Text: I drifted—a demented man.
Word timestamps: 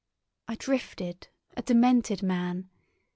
I 0.47 0.55
drifted—a 0.55 1.61
demented 1.61 2.23
man. 2.23 2.71